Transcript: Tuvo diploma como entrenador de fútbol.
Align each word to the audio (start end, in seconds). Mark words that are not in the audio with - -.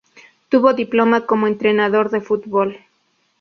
Tuvo 0.49 0.73
diploma 0.73 1.27
como 1.27 1.45
entrenador 1.45 2.09
de 2.09 2.21
fútbol. 2.21 2.75